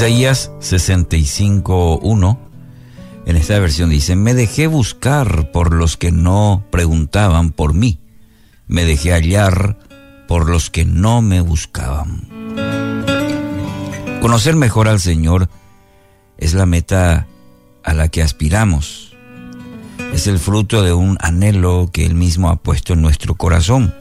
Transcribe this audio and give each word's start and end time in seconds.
Isaías 0.00 0.50
65.1, 0.60 2.38
en 3.26 3.36
esta 3.36 3.58
versión 3.58 3.90
dice, 3.90 4.16
me 4.16 4.32
dejé 4.32 4.66
buscar 4.66 5.52
por 5.52 5.74
los 5.74 5.98
que 5.98 6.10
no 6.10 6.64
preguntaban 6.70 7.50
por 7.50 7.74
mí, 7.74 7.98
me 8.66 8.86
dejé 8.86 9.12
hallar 9.12 9.76
por 10.26 10.48
los 10.48 10.70
que 10.70 10.86
no 10.86 11.20
me 11.20 11.42
buscaban. 11.42 12.26
Conocer 14.22 14.56
mejor 14.56 14.88
al 14.88 15.00
Señor 15.00 15.50
es 16.38 16.54
la 16.54 16.64
meta 16.64 17.26
a 17.84 17.92
la 17.92 18.08
que 18.08 18.22
aspiramos. 18.22 19.14
Es 20.14 20.26
el 20.26 20.38
fruto 20.38 20.82
de 20.82 20.94
un 20.94 21.18
anhelo 21.20 21.90
que 21.92 22.06
Él 22.06 22.14
mismo 22.14 22.48
ha 22.48 22.56
puesto 22.56 22.94
en 22.94 23.02
nuestro 23.02 23.34
corazón. 23.34 23.94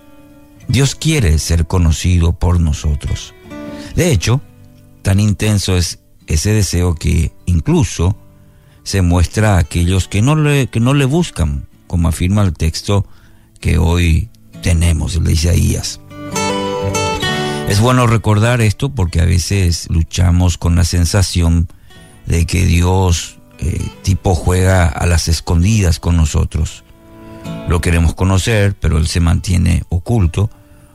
Dios 0.70 0.96
quiere 0.96 1.40
ser 1.40 1.68
conocido 1.68 2.32
por 2.32 2.62
nosotros. 2.62 3.34
De 3.96 4.14
hecho, 4.14 4.40
tan 5.02 5.20
intenso 5.20 5.76
es 5.76 5.99
ese 6.30 6.54
deseo 6.54 6.96
que 6.96 7.34
incluso 7.46 8.16
se 8.84 9.02
muestra 9.02 9.56
a 9.56 9.60
aquellos 9.60 10.08
que 10.08 10.22
no 10.22 10.36
le, 10.36 10.68
que 10.68 10.80
no 10.80 10.94
le 10.94 11.06
buscan, 11.06 11.68
como 11.88 12.08
afirma 12.08 12.44
el 12.44 12.54
texto 12.54 13.06
que 13.60 13.78
hoy 13.78 14.30
tenemos, 14.62 15.16
el 15.16 15.26
de 15.26 15.34
Isaías. 15.34 16.00
Es 17.68 17.80
bueno 17.80 18.08
recordar 18.08 18.62
esto 18.62 18.90
porque 18.90 19.22
a 19.22 19.26
veces 19.26 19.88
luchamos 19.90 20.58
con 20.58 20.76
la 20.76 20.86
sensación 20.86 21.68
de 22.26 22.46
que 22.46 22.66
Dios 22.66 23.40
eh, 23.60 23.80
tipo 24.04 24.36
juega 24.36 24.88
a 24.88 25.06
las 25.06 25.28
escondidas 25.28 26.00
con 26.00 26.16
nosotros. 26.16 26.84
Lo 27.68 27.82
queremos 27.82 28.16
conocer, 28.16 28.76
pero 28.80 28.98
Él 28.98 29.08
se 29.08 29.20
mantiene 29.20 29.84
oculto 29.90 30.50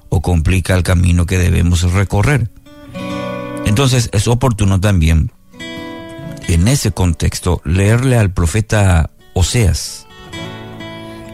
o 0.08 0.20
complica 0.20 0.74
el 0.74 0.82
camino 0.82 1.26
que 1.26 1.38
debemos 1.38 1.82
recorrer. 1.92 2.50
Entonces 3.66 4.10
es 4.12 4.28
oportuno 4.28 4.80
también, 4.80 5.32
en 6.48 6.68
ese 6.68 6.92
contexto, 6.92 7.60
leerle 7.64 8.18
al 8.18 8.32
profeta 8.32 9.10
Oseas, 9.32 10.06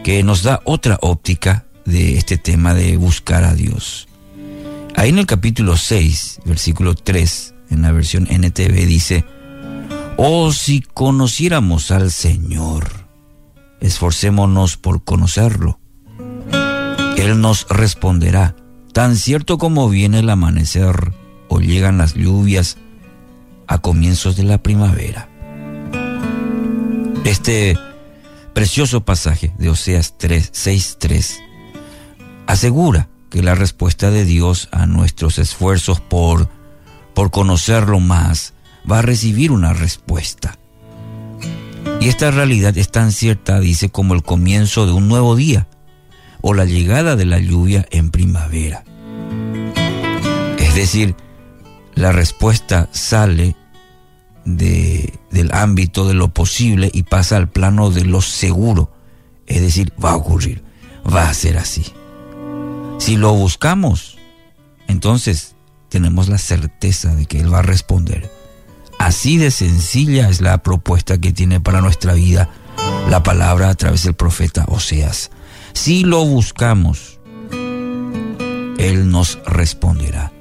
que 0.03 0.23
nos 0.23 0.43
da 0.43 0.61
otra 0.63 0.97
óptica 1.01 1.65
de 1.85 2.17
este 2.17 2.37
tema 2.37 2.73
de 2.73 2.97
buscar 2.97 3.43
a 3.43 3.53
Dios. 3.53 4.07
Ahí 4.95 5.09
en 5.09 5.19
el 5.19 5.25
capítulo 5.25 5.77
6, 5.77 6.39
versículo 6.45 6.95
3, 6.95 7.53
en 7.69 7.81
la 7.81 7.91
versión 7.91 8.27
NTV 8.29 8.85
dice, 8.85 9.25
Oh, 10.17 10.51
si 10.51 10.81
conociéramos 10.81 11.91
al 11.91 12.11
Señor, 12.11 12.89
esforcémonos 13.79 14.77
por 14.77 15.03
conocerlo. 15.03 15.79
Él 17.17 17.39
nos 17.39 17.67
responderá, 17.69 18.55
tan 18.93 19.15
cierto 19.15 19.57
como 19.57 19.89
viene 19.89 20.19
el 20.19 20.29
amanecer 20.29 21.13
o 21.51 21.59
llegan 21.59 21.97
las 21.97 22.13
lluvias 22.13 22.77
a 23.67 23.79
comienzos 23.79 24.37
de 24.37 24.43
la 24.43 24.63
primavera. 24.63 25.27
Este 27.25 27.77
precioso 28.53 29.01
pasaje 29.01 29.51
de 29.57 29.69
Oseas 29.69 30.17
3, 30.17 30.49
6, 30.53 30.97
3 30.97 31.39
asegura 32.47 33.09
que 33.29 33.43
la 33.43 33.53
respuesta 33.53 34.11
de 34.11 34.23
Dios 34.23 34.69
a 34.71 34.85
nuestros 34.85 35.39
esfuerzos 35.39 35.99
por, 35.99 36.47
por 37.13 37.31
conocerlo 37.31 37.99
más 37.99 38.53
va 38.89 38.99
a 38.99 39.01
recibir 39.01 39.51
una 39.51 39.73
respuesta. 39.73 40.57
Y 41.99 42.07
esta 42.07 42.31
realidad 42.31 42.77
es 42.77 42.91
tan 42.91 43.11
cierta, 43.11 43.59
dice, 43.59 43.89
como 43.89 44.13
el 44.13 44.23
comienzo 44.23 44.85
de 44.85 44.93
un 44.93 45.09
nuevo 45.09 45.35
día 45.35 45.67
o 46.39 46.53
la 46.53 46.63
llegada 46.63 47.17
de 47.17 47.25
la 47.25 47.39
lluvia 47.39 47.85
en 47.91 48.09
primavera. 48.09 48.85
Es 50.57 50.75
decir, 50.75 51.13
la 51.95 52.11
respuesta 52.11 52.89
sale 52.91 53.55
de, 54.45 55.13
del 55.29 55.51
ámbito 55.53 56.07
de 56.07 56.13
lo 56.13 56.29
posible 56.29 56.89
y 56.93 57.03
pasa 57.03 57.37
al 57.37 57.49
plano 57.49 57.89
de 57.91 58.05
lo 58.05 58.21
seguro. 58.21 58.91
Es 59.47 59.61
decir, 59.61 59.93
va 60.03 60.11
a 60.11 60.15
ocurrir, 60.15 60.63
va 61.05 61.29
a 61.29 61.33
ser 61.33 61.57
así. 61.57 61.93
Si 62.99 63.17
lo 63.17 63.33
buscamos, 63.33 64.17
entonces 64.87 65.55
tenemos 65.89 66.29
la 66.29 66.37
certeza 66.37 67.15
de 67.15 67.25
que 67.25 67.39
Él 67.39 67.53
va 67.53 67.59
a 67.59 67.63
responder. 67.63 68.31
Así 68.99 69.37
de 69.37 69.51
sencilla 69.51 70.29
es 70.29 70.41
la 70.41 70.59
propuesta 70.59 71.17
que 71.17 71.33
tiene 71.33 71.59
para 71.59 71.81
nuestra 71.81 72.13
vida 72.13 72.49
la 73.09 73.23
palabra 73.23 73.69
a 73.69 73.75
través 73.75 74.03
del 74.03 74.13
profeta 74.13 74.65
Oseas. 74.67 75.31
Si 75.73 76.03
lo 76.03 76.23
buscamos, 76.25 77.19
Él 77.51 79.09
nos 79.09 79.39
responderá. 79.45 80.31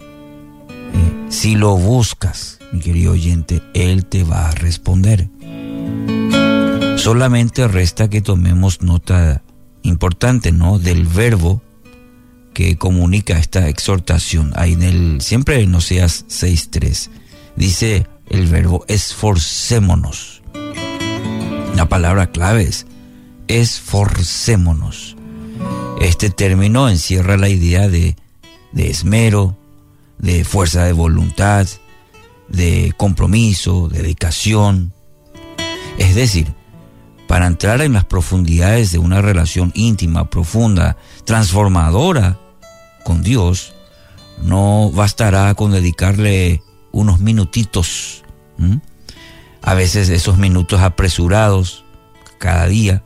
Si 1.30 1.54
lo 1.54 1.76
buscas, 1.76 2.58
mi 2.72 2.80
querido 2.80 3.12
oyente, 3.12 3.62
Él 3.72 4.04
te 4.04 4.24
va 4.24 4.48
a 4.48 4.50
responder. 4.50 5.28
Solamente 6.96 7.66
resta 7.68 8.10
que 8.10 8.20
tomemos 8.20 8.82
nota 8.82 9.42
importante, 9.82 10.50
¿no? 10.50 10.80
Del 10.80 11.06
verbo 11.06 11.62
que 12.52 12.76
comunica 12.76 13.38
esta 13.38 13.68
exhortación. 13.68 14.52
Ahí 14.56 14.72
en 14.72 14.82
el, 14.82 15.20
siempre 15.20 15.60
en 15.62 15.74
Oseas 15.74 16.26
6.3. 16.26 17.10
Dice 17.54 18.06
el 18.28 18.46
verbo 18.48 18.84
esforcémonos. 18.88 20.42
La 21.76 21.88
palabra 21.88 22.32
clave 22.32 22.64
es 22.64 22.86
esforcémonos. 23.46 25.16
Este 26.00 26.28
término 26.28 26.88
encierra 26.88 27.36
la 27.36 27.48
idea 27.48 27.88
de, 27.88 28.16
de 28.72 28.90
esmero, 28.90 29.56
de 30.20 30.44
fuerza 30.44 30.84
de 30.84 30.92
voluntad, 30.92 31.66
de 32.48 32.92
compromiso, 32.96 33.88
de 33.88 34.02
dedicación. 34.02 34.92
Es 35.98 36.14
decir, 36.14 36.54
para 37.26 37.46
entrar 37.46 37.80
en 37.80 37.92
las 37.92 38.04
profundidades 38.04 38.92
de 38.92 38.98
una 38.98 39.22
relación 39.22 39.72
íntima, 39.74 40.28
profunda, 40.30 40.96
transformadora 41.24 42.38
con 43.04 43.22
Dios, 43.22 43.72
no 44.42 44.90
bastará 44.90 45.54
con 45.54 45.72
dedicarle 45.72 46.62
unos 46.92 47.20
minutitos. 47.20 48.24
A 49.62 49.74
veces 49.74 50.08
esos 50.08 50.38
minutos 50.38 50.80
apresurados 50.80 51.84
cada 52.38 52.66
día. 52.66 53.04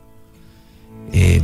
Eh, 1.11 1.41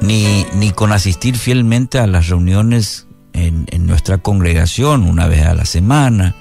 ni, 0.00 0.46
ni, 0.54 0.70
con 0.70 0.92
asistir 0.92 1.36
fielmente 1.36 1.98
a 1.98 2.06
las 2.06 2.28
reuniones 2.28 3.07
en, 3.46 3.86
nuestra 3.86 4.18
congregación 4.18 5.04
una 5.04 5.26
vez 5.26 5.46
a 5.46 5.54
la 5.54 5.64
semana. 5.64 6.34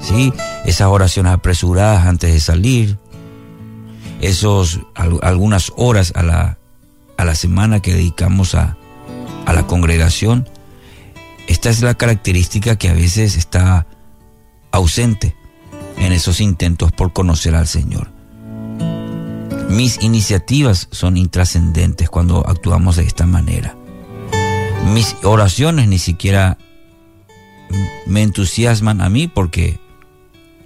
¿sí? 0.00 0.32
Esas 0.64 0.88
oraciones 0.88 1.32
apresuradas 1.32 2.06
antes 2.06 2.32
de 2.32 2.40
salir. 2.40 2.98
Esos, 4.20 4.80
algunas 4.94 5.72
horas 5.76 6.12
a 6.14 6.22
la, 6.22 6.58
a 7.16 7.24
la 7.24 7.34
semana 7.34 7.80
que 7.80 7.94
dedicamos 7.94 8.54
a, 8.54 8.76
a 9.46 9.52
la 9.52 9.66
congregación 9.66 10.48
esta 11.46 11.70
es 11.70 11.82
la 11.82 11.94
característica 11.94 12.76
que 12.76 12.88
a 12.88 12.94
veces 12.94 13.36
está 13.36 13.86
ausente 14.70 15.36
en 15.98 16.12
esos 16.12 16.40
intentos 16.40 16.92
por 16.92 17.12
conocer 17.12 17.54
al 17.54 17.66
Señor. 17.66 18.10
Mis 19.68 20.02
iniciativas 20.02 20.88
son 20.90 21.16
intrascendentes 21.16 22.08
cuando 22.10 22.46
actuamos 22.46 22.96
de 22.96 23.04
esta 23.04 23.26
manera. 23.26 23.76
Mis 24.86 25.16
oraciones 25.22 25.88
ni 25.88 25.98
siquiera 25.98 26.58
me 28.06 28.22
entusiasman 28.22 29.00
a 29.00 29.08
mí 29.08 29.28
porque 29.28 29.80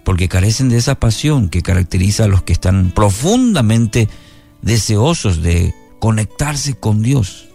porque 0.05 0.29
carecen 0.29 0.69
de 0.69 0.77
esa 0.77 0.95
pasión 0.95 1.49
que 1.49 1.63
caracteriza 1.63 2.25
a 2.25 2.29
los 2.29 2.43
que 2.43 2.53
están 2.53 2.93
profundamente 2.93 4.09
deseosos 4.63 5.43
de 5.43 5.75
conectarse 5.99 6.75
con 6.75 7.03
Dios. 7.03 7.49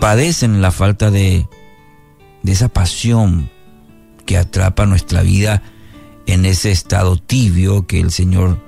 Padecen 0.00 0.60
la 0.60 0.72
falta 0.72 1.12
de, 1.12 1.46
de 2.42 2.52
esa 2.52 2.68
pasión 2.68 3.48
que 4.26 4.38
atrapa 4.38 4.86
nuestra 4.86 5.22
vida 5.22 5.62
en 6.26 6.46
ese 6.46 6.72
estado 6.72 7.16
tibio 7.16 7.86
que 7.86 8.00
el 8.00 8.10
Señor 8.10 8.58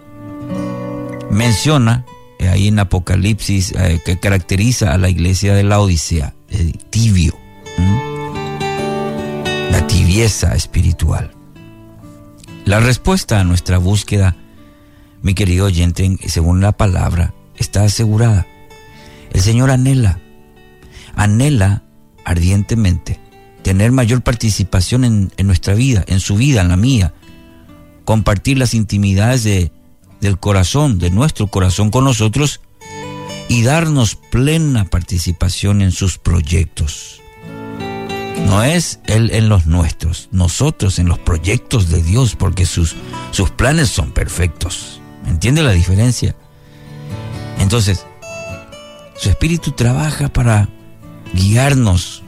menciona 1.31 2.05
eh, 2.43 2.49
ahí 2.49 2.69
en 2.69 2.79
Apocalipsis 2.79 3.73
eh, 3.73 4.01
que 4.05 4.19
caracteriza 4.19 4.93
a 4.93 4.99
la 4.99 5.09
iglesia 5.09 5.55
de 5.55 5.63
la 5.63 5.81
Odisea, 5.81 6.35
el 6.49 6.77
tibio, 6.79 7.39
la 9.71 9.87
tibieza 9.87 10.55
espiritual. 10.55 11.31
La 12.65 12.81
respuesta 12.81 13.41
a 13.41 13.45
nuestra 13.45 13.79
búsqueda, 13.79 14.37
mi 15.23 15.35
querido 15.35 15.67
oyente, 15.67 16.17
según 16.27 16.61
la 16.61 16.73
palabra, 16.73 17.35
está 17.57 17.85
asegurada. 17.85 18.47
El 19.33 19.41
Señor 19.41 19.71
anhela 19.71 20.19
anhela 21.15 21.83
ardientemente 22.25 23.21
tener 23.63 23.93
mayor 23.93 24.23
participación 24.23 25.05
en, 25.05 25.47
nuestra 25.47 25.75
vida, 25.75 26.05
en 26.09 26.19
su 26.19 26.37
vida, 26.37 26.63
en 26.63 26.69
la 26.69 26.77
mía, 26.77 27.15
compartir 28.05 28.59
las 28.59 28.75
intimidades 28.75 29.45
de, 29.45 29.71
del 30.23 30.39
corazón, 30.39 30.99
de 30.99 31.11
nuestro 31.11 31.49
corazón 31.49 31.91
con 31.91 32.05
nosotros 32.05 32.61
y 33.49 33.65
darnos 33.65 34.15
plena 34.15 34.85
participación 34.85 35.83
en 35.83 35.91
sus 35.91 36.17
proyectos. 36.17 37.21
No 38.47 38.63
es 38.63 39.01
Él 39.07 39.31
en 39.33 39.49
los 39.49 39.67
nuestros, 39.67 40.29
nosotros 40.31 40.99
en 41.01 41.09
los 41.09 41.19
proyectos 41.19 41.91
de 41.91 42.03
Dios, 42.03 42.37
porque 42.37 42.67
sus, 42.67 42.95
sus 43.33 43.51
planes 43.51 43.89
son 43.89 44.13
perfectos. 44.13 45.01
¿Me 45.25 45.31
entiende 45.31 45.63
la 45.63 45.73
diferencia? 45.73 46.37
Entonces, 47.59 48.07
su 49.17 49.29
Espíritu 49.29 49.73
trabaja 49.73 50.29
para 50.29 50.69
guiarnos, 51.35 52.23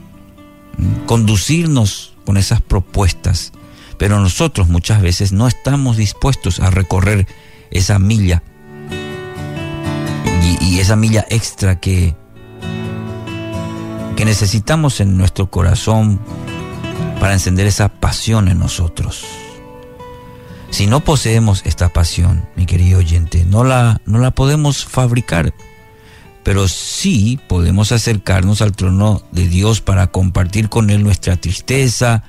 conducirnos 1.06 2.14
con 2.26 2.38
esas 2.38 2.60
propuestas, 2.60 3.52
pero 3.98 4.18
nosotros 4.18 4.68
muchas 4.68 5.00
veces 5.00 5.32
no 5.32 5.46
estamos 5.46 5.96
dispuestos 5.96 6.58
a 6.58 6.70
recorrer 6.70 7.28
esa 7.70 7.98
milla 7.98 8.42
y, 10.60 10.80
esa 10.80 10.96
milla 10.96 11.24
extra 11.30 11.80
que, 11.80 12.14
que 14.16 14.24
necesitamos 14.24 15.00
en 15.00 15.16
nuestro 15.16 15.50
corazón 15.50 16.20
para 17.20 17.32
encender 17.32 17.66
esa 17.66 17.88
pasión 17.88 18.48
en 18.48 18.58
nosotros. 18.58 19.24
Si 20.70 20.86
no 20.86 21.00
poseemos 21.00 21.62
esta 21.64 21.88
pasión, 21.90 22.48
mi 22.56 22.66
querido 22.66 22.98
oyente, 22.98 23.44
no 23.44 23.62
la, 23.64 24.00
no 24.04 24.18
la 24.18 24.32
podemos 24.32 24.84
fabricar, 24.84 25.54
pero 26.42 26.68
sí 26.68 27.38
podemos 27.48 27.92
acercarnos 27.92 28.60
al 28.60 28.72
trono 28.72 29.22
de 29.30 29.48
Dios 29.48 29.80
para 29.80 30.08
compartir 30.08 30.68
con 30.68 30.90
Él 30.90 31.04
nuestra 31.04 31.36
tristeza, 31.36 32.24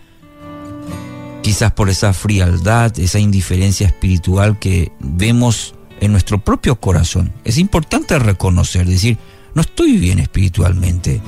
quizás 1.46 1.74
por 1.74 1.92
esa 1.92 2.12
frialdad, 2.12 2.98
esa 2.98 3.20
indiferencia 3.20 3.86
espiritual 3.86 4.58
que 4.58 4.92
vemos 5.00 5.76
en 6.02 6.12
nuestro 6.12 6.44
propio 6.44 6.78
corazón. 6.78 7.32
Es 7.44 7.60
importante 7.60 8.18
reconocer, 8.18 8.88
decir, 8.88 9.20
no 9.54 9.62
estoy 9.62 9.98
bien 9.98 10.18
espiritualmente. 10.18 11.22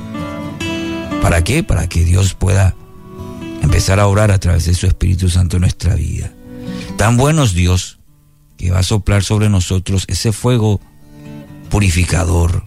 ¿Para 1.22 1.44
qué? 1.44 1.62
Para 1.62 1.88
que 1.88 2.04
Dios 2.04 2.34
pueda 2.34 2.74
empezar 3.62 4.00
a 4.00 4.08
orar 4.08 4.32
a 4.32 4.40
través 4.40 4.66
de 4.66 4.74
su 4.74 4.88
Espíritu 4.88 5.30
Santo 5.30 5.58
en 5.58 5.62
nuestra 5.62 5.94
vida. 5.94 6.34
Tan 6.98 7.16
bueno 7.16 7.44
es 7.44 7.54
Dios 7.54 8.00
que 8.58 8.72
va 8.72 8.80
a 8.80 8.84
soplar 8.84 9.24
sobre 9.24 9.50
nosotros 9.50 10.06
ese 10.08 10.32
fuego 10.32 10.82
purificador 11.70 12.64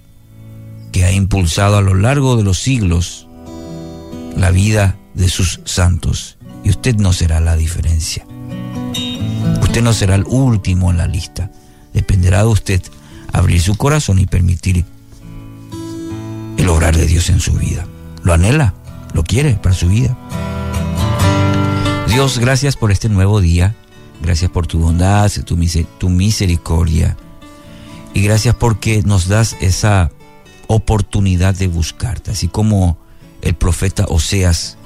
que 0.93 1.05
ha 1.05 1.11
impulsado 1.11 1.79
a 1.79 1.83
lo 1.83 1.97
largo 1.97 2.37
de 2.37 2.45
los 2.45 2.61
siglos 2.61 3.27
la 4.37 4.53
vida 4.53 4.97
de 5.15 5.29
sus 5.29 5.59
santos. 5.65 6.39
Y 6.65 6.71
usted 6.71 6.97
no 6.97 7.13
será 7.13 7.41
la 7.41 7.57
diferencia. 7.57 8.27
Usted 9.63 9.83
no 9.83 9.93
será 9.93 10.15
el 10.15 10.25
último 10.27 10.91
en 10.91 10.99
la 10.99 11.07
lista. 11.07 11.51
Dependerá 11.93 12.39
de 12.39 12.49
usted 12.49 12.83
abrir 13.33 13.63
su 13.63 13.77
corazón 13.77 14.19
y 14.19 14.27
permitir 14.27 14.85
el 16.57 16.69
obrar 16.69 16.97
de 16.97 17.07
Dios 17.07 17.31
en 17.31 17.41
su 17.41 17.53
vida. 17.53 17.87
¿Lo 18.23 18.33
anhela? 18.33 18.75
¿Lo 19.15 19.25
quiere 19.25 19.55
para 19.55 19.75
su 19.75 19.89
vida? 19.89 20.17
Dios, 22.09 22.39
gracias 22.39 22.77
por 22.77 22.91
este 22.91 23.09
nuevo 23.09 23.41
día. 23.41 23.75
Gracias 24.23 24.51
por 24.51 24.67
tu 24.67 24.81
bondad, 24.81 25.31
tu, 25.45 25.57
tu 25.99 26.09
misericordia. 26.09 27.17
Y 28.13 28.23
gracias 28.23 28.55
porque 28.55 29.03
nos 29.03 29.29
das 29.29 29.57
esa 29.61 30.11
oportunidad 30.67 31.55
de 31.55 31.69
buscarte. 31.69 32.33
Así 32.33 32.49
como 32.49 32.99
el 33.43 33.55
profeta 33.55 34.05
Oseas 34.09 34.77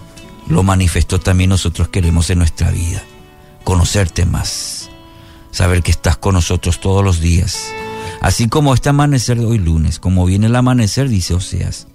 lo 0.48 0.62
manifestó, 0.62 1.18
también 1.18 1.50
nosotros 1.50 1.88
queremos 1.88 2.30
en 2.30 2.38
nuestra 2.38 2.70
vida. 2.70 3.02
Conocerte 3.64 4.26
más. 4.26 4.90
Saber 5.50 5.82
que 5.82 5.90
estás 5.90 6.16
con 6.16 6.34
nosotros 6.34 6.80
todos 6.80 7.04
los 7.04 7.20
días. 7.20 7.72
Así 8.20 8.48
como 8.48 8.74
este 8.74 8.88
amanecer 8.88 9.38
de 9.38 9.46
hoy 9.46 9.58
lunes, 9.58 9.98
como 9.98 10.26
viene 10.26 10.46
el 10.46 10.56
amanecer, 10.56 11.08
dice 11.08 11.34
Oseas. 11.34 11.86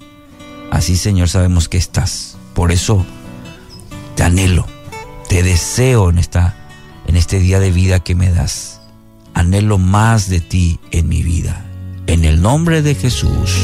Así, 0.71 0.95
Señor, 0.95 1.29
sabemos 1.29 1.67
que 1.69 1.77
estás. 1.77 2.37
Por 2.53 2.71
eso 2.71 3.05
te 4.15 4.23
anhelo, 4.23 4.67
te 5.27 5.43
deseo 5.43 6.09
en 6.09 6.19
esta 6.19 6.55
en 7.07 7.15
este 7.15 7.39
día 7.39 7.59
de 7.59 7.71
vida 7.71 7.99
que 8.01 8.13
me 8.13 8.29
das. 8.29 8.81
Anhelo 9.33 9.79
más 9.79 10.29
de 10.29 10.41
ti 10.41 10.79
en 10.91 11.09
mi 11.09 11.23
vida. 11.23 11.65
En 12.05 12.23
el 12.23 12.41
nombre 12.41 12.83
de 12.83 12.93
Jesús. 12.93 13.57